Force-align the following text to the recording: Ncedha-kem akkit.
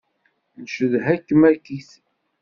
Ncedha-kem 0.61 1.41
akkit. 1.51 1.89